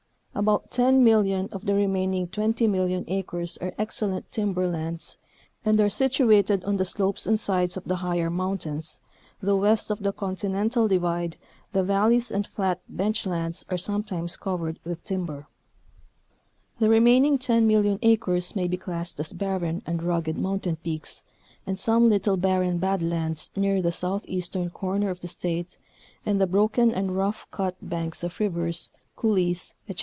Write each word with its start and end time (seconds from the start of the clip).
About 0.33 0.71
10,000,000 0.71 1.49
of 1.51 1.65
the 1.65 1.75
remaining 1.75 2.25
20,000,000 2.25 3.03
acres 3.09 3.57
are 3.57 3.73
excel 3.77 4.09
lent 4.09 4.31
timber 4.31 4.67
lands 4.67 5.17
and 5.65 5.79
are 5.79 5.89
situated 5.89 6.63
on 6.63 6.77
the 6.77 6.85
slopes 6.85 7.27
and 7.27 7.37
sides 7.37 7.75
of 7.75 7.83
the 7.83 7.97
higher 7.97 8.29
mountains, 8.29 9.01
though 9.41 9.57
west 9.57 9.91
of 9.91 9.99
the 10.01 10.13
Continental 10.13 10.87
Divide 10.87 11.37
the 11.73 11.83
valleys 11.83 12.31
and 12.31 12.47
flat 12.47 12.81
bench 12.87 13.27
lands 13.27 13.65
are 13.69 13.77
sometimes 13.77 14.37
covered 14.37 14.79
with 14.85 15.03
timber, 15.03 15.47
The 16.79 16.87
Lrrigation 16.87 16.87
Problem 16.87 16.87
in 16.87 16.87
Montana. 16.87 16.87
219 16.87 16.87
The 16.87 16.89
remaining 16.89 17.37
10,000,000 17.37 17.99
acres 18.01 18.55
may 18.55 18.67
be 18.69 18.77
classed 18.77 19.19
as 19.19 19.33
barren 19.33 19.81
and 19.85 20.01
rugged 20.01 20.37
mountain 20.39 20.77
peaks 20.77 21.23
and 21.67 21.77
some 21.77 22.09
little 22.09 22.37
barren 22.37 22.77
"bad 22.79 23.03
lands" 23.03 23.51
near 23.57 23.81
the 23.81 23.91
southeastern 23.91 24.69
corner 24.71 25.09
of 25.11 25.19
the 25.19 25.27
State, 25.27 25.77
and 26.25 26.39
the 26.41 26.47
broken 26.47 26.89
and 26.91 27.15
rough 27.17 27.45
_cut 27.51 27.75
banks 27.81 28.23
of 28.23 28.39
rivers," 28.39 28.91
couleés,"' 29.17 29.75
etc. 29.87 29.99